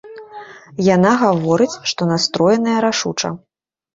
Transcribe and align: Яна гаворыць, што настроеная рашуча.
Яна 0.95 1.09
гаворыць, 1.23 1.79
што 1.91 2.01
настроеная 2.13 2.79
рашуча. 2.89 3.29